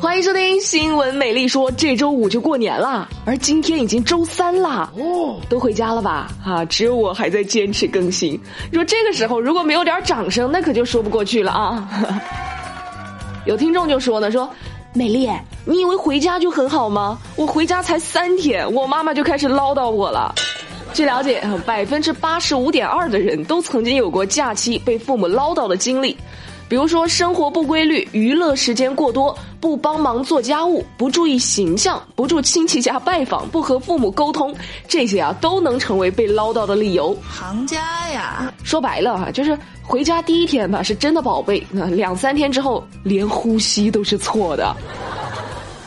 [0.00, 4.92] 欢迎收听新闻美丽说，这周五就过年了，而今天已经周三了。
[4.96, 6.30] 哦，都回家了吧？
[6.44, 8.32] 啊，只有我还在坚持更新。
[8.70, 11.88] 你说这个时候如果没有点掌声，那可就说不过去了啊。
[13.46, 14.48] 有听众就说呢，说
[14.92, 15.28] 美丽，
[15.64, 17.18] 你以为回家就很好吗？
[17.36, 20.34] 我回家才三天，我妈妈就开始唠叨我了。
[20.92, 26.16] 据了解，百分之八十五点二的人都曾经有过假期被父母唠叨的经历。
[26.74, 34.52] 比如说，生活不规律、娱乐时间过多、不帮忙做家务、不注意形象、不住亲戚家拜访、不和父母沟通，
[34.88, 37.16] 这些啊都能成为被唠叨的理由。
[37.30, 44.74] 行家呀，说白了哈，就是回家第一天吧是真的宝贝，那两三天之后连呼吸都是错的。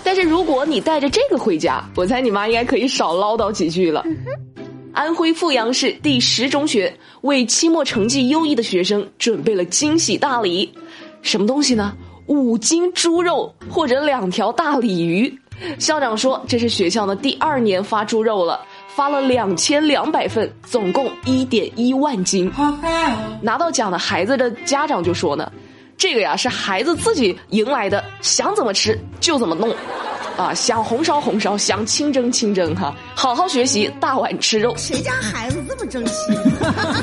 [0.05, 4.05] 但是如果你带着这个回家，我猜你妈应该可以少唠叨几句了。
[4.97, 10.73] 安徽阜阳市第十中学为期末成绩优异的学生准备了惊喜大礼，
[11.21, 11.95] 什么东西呢？
[12.25, 15.31] 五斤猪肉或者两条大鲤鱼。
[15.77, 22.51] 校长说这是学校的第二年发猪肉了，发了两千两百份，总共一点一万斤。
[23.39, 25.51] 拿到奖的孩子的家长就说呢，
[25.95, 29.75] 这个呀是孩子自己赢来的，想怎么吃就怎么弄。
[30.37, 34.71] 啊，想红烧红烧，想清蒸清蒸，哈，好好学习，大碗吃肉。
[34.77, 36.13] 谁家孩子这么争气？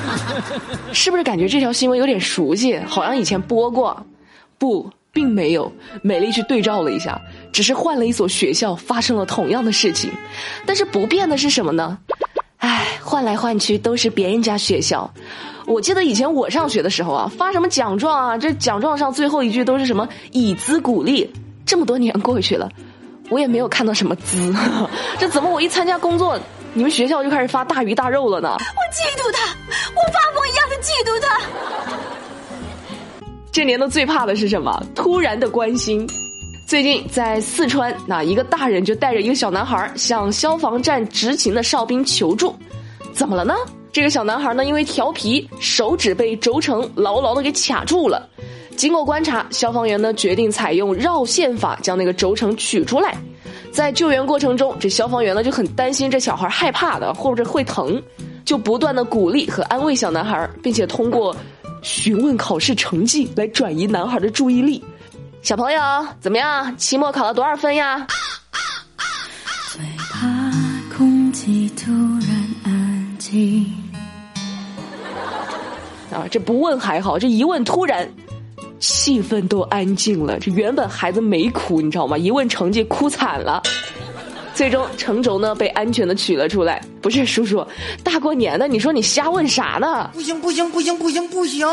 [0.94, 2.78] 是不是感觉这条新闻有点熟悉？
[2.86, 4.00] 好像以前播过。
[4.56, 5.70] 不，并没有。
[6.00, 7.20] 美丽去对照了一下，
[7.52, 10.12] 只是换了一所学校，发生了同样的事情。
[10.64, 11.98] 但是不变的是什么呢？
[12.58, 15.12] 唉，换来换去都是别人家学校。
[15.66, 21.28] 我记得以前我上学的时候啊，发什么奖状啊，这奖状上最后一句都是什么以资鼓励。
[21.66, 22.70] 这么多年过去了。
[23.30, 24.55] 我也没有看到什么资，
[25.19, 26.39] 这怎么我一参加工作，
[26.72, 28.50] 你们学校就开始发大鱼大肉了呢？
[28.50, 28.58] 我
[28.92, 29.55] 嫉妒他，
[29.94, 31.41] 我发疯一样的嫉妒他。
[33.50, 34.83] 这年头最怕的是什么？
[34.95, 36.08] 突然的关心。
[36.67, 42.55] 最近在四川，那一个大人就带着一个小男孩向消防站执勤的哨兵求助，
[43.12, 43.55] 怎么了呢？
[43.92, 48.29] 这个小男孩呢，因为调皮，手指被轴承牢牢的给卡住了。
[48.77, 53.17] 经过观察，消防员呢决定采用绕线法将那个轴承取出来。
[53.73, 58.01] 在救援过程中，这消防员呢就很担心这小孩害怕的或者会疼，
[58.45, 61.34] 就不断的鼓励和安慰小男孩，并且通过
[61.83, 64.83] 询问考试成绩来转移男孩的注意力。
[65.42, 65.80] 小朋友
[66.20, 66.77] 怎么样？
[66.77, 68.07] 期末考了多少分呀？
[69.73, 70.20] 最怕
[70.96, 73.67] 空气突然安静。
[76.13, 78.08] 啊，这不问还好，这一问突然。
[78.86, 82.18] 气氛都安静了，这原本孩子没哭，你知道吗？
[82.18, 83.62] 一问成绩哭惨了，
[84.55, 86.83] 最终成轴呢被安全的取了出来。
[87.00, 87.67] 不是叔叔，
[88.02, 90.11] 大过年的，你说你瞎问啥呢？
[90.12, 91.67] 不行不行不行不行不行！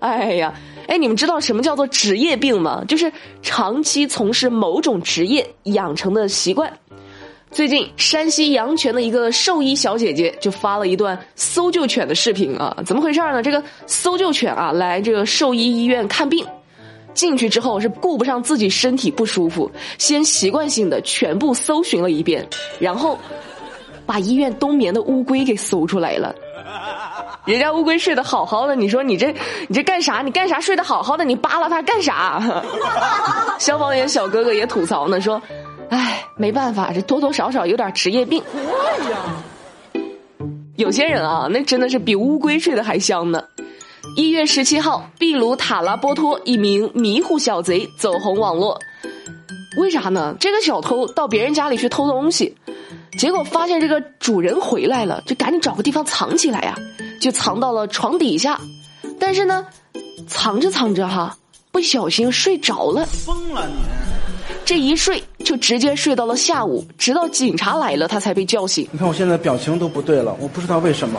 [0.00, 0.54] 哎呀，
[0.86, 2.84] 哎，你们知道什么叫做职业病吗？
[2.86, 3.12] 就是
[3.42, 6.72] 长期从事某种职业养成的习惯。
[7.50, 13.42] 最近，山西阳泉的一个兽医小姐姐就发了一段搜救犬的视频啊，怎么回事呢？
[13.42, 16.46] 这个搜救犬啊，来这个兽医医院看病，
[17.14, 22.46] 进去之后是顾不上自己身体不舒服，先习惯性的全部搜寻了一遍，
[22.78, 23.18] 然后
[24.04, 26.34] 把医院冬眠的乌龟给搜出来了。
[27.46, 29.34] 人家乌龟睡得好好的，你说你这
[29.68, 30.20] 你这干啥？
[30.20, 31.24] 你干啥睡得好好的？
[31.24, 32.62] 你扒拉它干啥？
[33.58, 35.40] 消防员小哥哥也吐槽呢，说。
[36.38, 38.42] 没办法，这多多少少有点职业病。
[38.52, 39.18] 对呀，
[40.76, 43.42] 有些人啊，那真的是比乌龟睡得还香呢。
[44.16, 48.78] 一月十七号，秘鲁塔拉波托一名迷糊小贼走红网络。
[49.78, 50.34] 为啥呢？
[50.40, 52.56] 这个小偷到别人家里去偷东西，
[53.18, 56.76] 结果发现这个主人回来了，就赶紧找个地方藏起来呀，
[57.20, 58.58] 就藏到了床底下。
[59.20, 59.66] 但是呢，
[60.26, 61.36] 藏着藏着哈，
[61.70, 63.04] 不小心睡着了。
[63.06, 64.07] 疯了你！
[64.68, 68.86] 这一睡就直接睡到了下午，直到警察来了，他才被叫醒。
[68.92, 71.18] 你看我现在表情都不对了，我不知道为什么。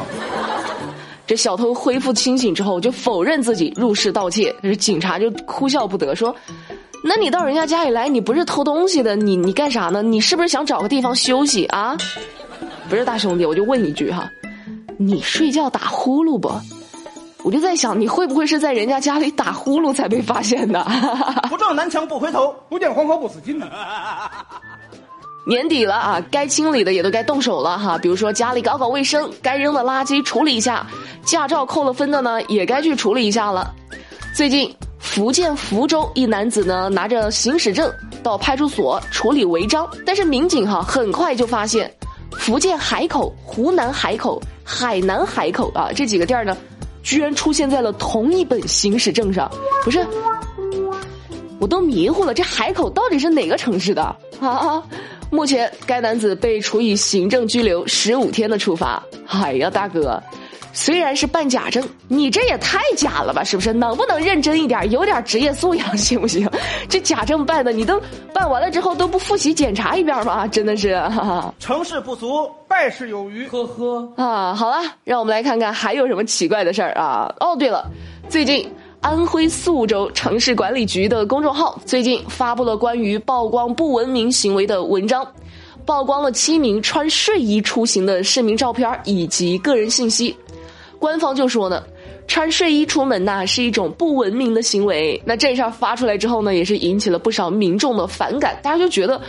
[1.25, 4.55] 这小偷恢复清醒之后，就否认自己入室盗窃。
[4.61, 6.35] 这警察就哭笑不得，说
[7.03, 10.03] ：“那你到人家家里来，你不是偷东西的，你你干啥呢？
[10.03, 11.97] 你是不是想找个地方休息啊？”
[12.87, 14.29] 不是大兄弟，我就问一句哈，
[14.95, 16.51] 你睡觉打呼噜不？
[17.43, 20.85] 我就在想，你会不会是在人家家里打呼噜才被发现的？
[21.49, 23.67] 不撞南墙不回头，不见黄河不死心呢。
[25.45, 27.97] 年底了啊，该清理的也都该动手了哈。
[27.97, 30.85] 比如说家里搞搞卫生，该扔的垃圾处理一下，
[31.23, 33.73] 驾照扣了分的呢，也该去处理一下了。
[34.35, 41.91] 最近福建福州一男子呢，拿着行驶证到派出所处理违章，但是民警哈很快就发现，
[42.33, 46.55] 福建海口、湖南海口、海南海口啊这几个地儿呢。
[47.01, 49.49] 居然出现在了同一本行驶证上，
[49.83, 50.05] 不是？
[51.59, 54.03] 我都迷糊了，这海口到底是哪个城市的
[54.39, 54.81] 啊？
[55.29, 59.03] 目前该男子被处以行政拘留十五天的处罚。
[59.27, 60.21] 哎呀，大哥，
[60.71, 63.43] 虽然是办假证，你这也太假了吧？
[63.43, 63.73] 是不是？
[63.73, 66.49] 能不能认真一点，有点职业素养 行不行？
[66.87, 68.01] 这假证办的，你都
[68.33, 70.47] 办完了之后都不复习检查一遍吗？
[70.47, 71.53] 真的是，哈哈。
[71.59, 73.47] 成事不足，败事有余。
[73.47, 77.33] 呵呵啊，好了，让我们来看看还有什么奇怪的事儿啊！
[77.39, 77.89] 哦，对了，
[78.29, 78.69] 最近。
[79.01, 85.25] 安徽宿州城市管理局的公众号最近发布了关于曝光不文明行为的文章，
[85.85, 90.35] 曝光了七名穿睡衣出行的市民照片以及个人信息。
[90.99, 91.83] 官方就说呢，
[92.27, 95.21] 穿睡衣出门呐是一种不文明的行为。
[95.25, 98.59] 那这事儿发出来之后呢，也是引起了不少民众的反感。
[98.61, 99.19] 大家就觉得，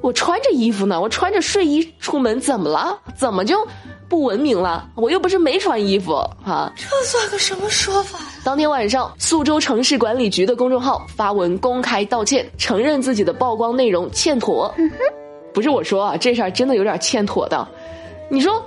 [0.00, 2.98] 我穿着衣服呢，我穿着睡衣出门怎么了？
[3.16, 3.58] 怎么就？
[4.06, 6.12] 不文明了，我又不是没穿衣服
[6.44, 6.70] 啊！
[6.76, 8.26] 这算个什么说法呀？
[8.44, 14.72] 当天晚上，宿州城市管理局的公众号发文公开道歉，承认自己的曝光内容欠妥。
[15.54, 17.66] 不是我说啊，这事儿真的有点欠妥的。
[18.28, 18.62] 你说，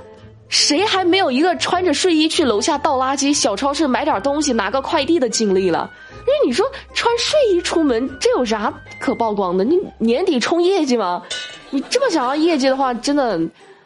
[0.50, 5.90] 谁还没有一个穿着睡衣去楼下倒垃圾、小超市买点东西、拿个快递的经历了？
[6.22, 9.64] 因为你说穿睡衣出门，这有啥可曝光的？
[9.64, 11.22] 你年底冲业绩吗？
[11.70, 13.40] 你这么想要业绩的话，真的。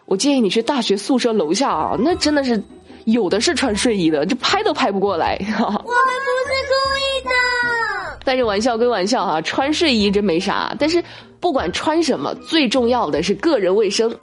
[0.06, 2.62] 我建议你去大学宿舍楼下啊，那真的是
[3.06, 5.38] 有的是穿睡衣的，这拍都拍不过来。
[5.48, 8.20] 我们不是故意的。
[8.26, 11.02] 但是玩笑归玩笑哈，穿睡衣真没啥，但是
[11.40, 14.14] 不管穿什么，最重要的是个人卫生。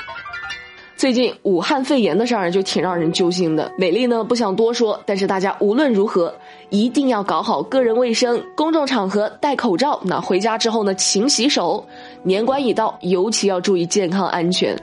[0.99, 3.71] 最近武汉肺炎的事儿就挺让人揪心的。
[3.79, 6.35] 美丽呢不想多说，但是大家无论如何
[6.71, 10.01] 一定要搞好个人卫生，公众场合戴口罩。
[10.03, 11.87] 那回家之后呢，勤洗手。
[12.25, 14.77] 年关已到，尤其要注意健康安全。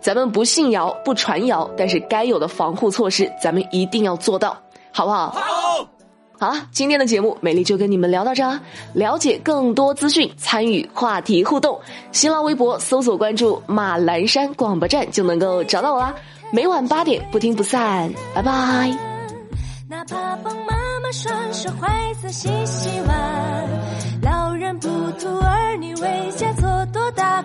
[0.00, 4.58] 咱们不信谣不传谣，但是该有的防护措施咱们一定要做到，
[4.90, 5.30] 好不好？
[5.30, 5.59] 好。
[6.40, 8.58] 好了，今天的节目美丽就跟你们聊到这儿。
[8.94, 11.78] 了解更多资讯，参与话题互动，
[12.12, 16.14] 新浪微博搜索关注马栏山广播站就能够找到我啦。
[16.50, 18.90] 每晚八点不听不散，拜拜。
[19.86, 20.72] 哪怕帮妈
[21.02, 23.68] 妈双手怀侧洗洗碗，
[24.22, 24.88] 老人不
[25.18, 27.39] 图儿女为家做多大